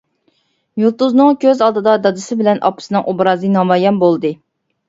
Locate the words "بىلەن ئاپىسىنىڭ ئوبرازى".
2.41-3.53